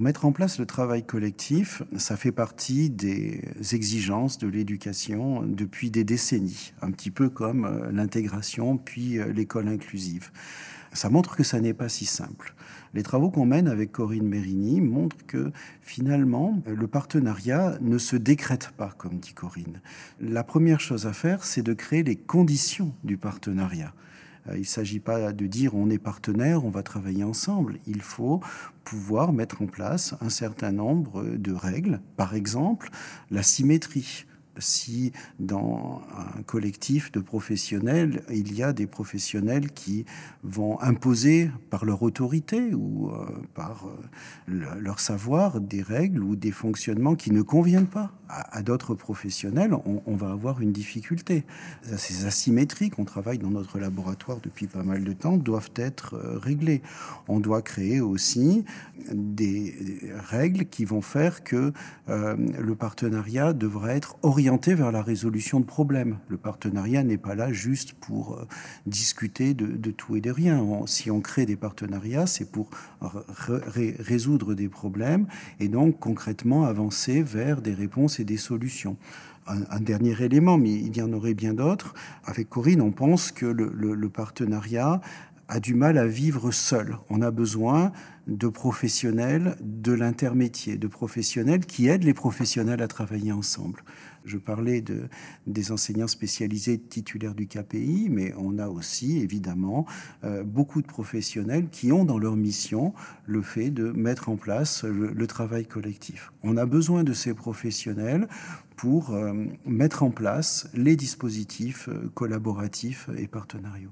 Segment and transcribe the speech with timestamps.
[0.00, 3.40] Mettre en place le travail collectif, ça fait partie des
[3.72, 9.68] exigences de l'éducation depuis des décennies, un petit peu comme euh, l'intégration puis euh, l'école
[9.68, 10.30] inclusive.
[10.92, 12.54] Ça montre que ça n'est pas si simple.
[12.94, 18.72] Les travaux qu'on mène avec Corinne Mérini montrent que finalement, le partenariat ne se décrète
[18.76, 19.80] pas, comme dit Corinne.
[20.20, 23.92] La première chose à faire, c'est de créer les conditions du partenariat.
[24.48, 27.78] Euh, il ne s'agit pas de dire on est partenaire, on va travailler ensemble.
[27.86, 28.40] Il faut
[28.84, 32.00] pouvoir mettre en place un certain nombre de règles.
[32.16, 32.90] Par exemple,
[33.30, 34.26] la symétrie
[34.58, 40.04] si dans un collectif de professionnels, il y a des professionnels qui
[40.42, 46.52] vont imposer par leur autorité ou euh, par euh, leur savoir des règles ou des
[46.52, 51.44] fonctionnements qui ne conviennent pas à, d'autres professionnels, on, va avoir une difficulté.
[51.96, 56.36] Ces asymétries qu'on travaille dans notre laboratoire depuis pas mal de temps doivent être euh,
[56.36, 56.82] réglées.
[57.28, 58.64] On doit créer aussi
[59.12, 61.72] des règles qui vont faire que
[62.08, 66.18] le partenariat devra être orienté vers la résolution de problèmes.
[66.28, 68.46] Le partenariat n'est pas là juste pour euh,
[68.86, 70.64] discuter de, tout et de rien.
[70.86, 72.70] si on crée des partenariats, c'est pour
[73.98, 75.26] résoudre des problèmes
[75.60, 78.96] et donc concrètement avancer vers des réponses et des solutions.
[79.48, 81.94] Un, dernier élément, mais il y en aurait bien d'autres.
[82.24, 85.00] Avec Corinne, on pense que le partenariat
[85.48, 86.96] a du mal à vivre seul.
[87.08, 87.92] On a besoin
[88.26, 93.84] de professionnels de l'intermétier, de professionnels qui aident les professionnels à travailler ensemble.
[94.24, 95.08] Je parlais de,
[95.46, 99.86] des enseignants spécialisés titulaires du KPI, mais on a aussi évidemment
[100.24, 102.92] euh, beaucoup de professionnels qui ont dans leur mission
[103.26, 106.32] le fait de mettre en place le, travail collectif.
[106.42, 108.28] On a besoin de ces professionnels
[108.76, 109.32] pour euh,
[109.64, 113.90] mettre en place les dispositifs euh, collaboratifs et partenariaux.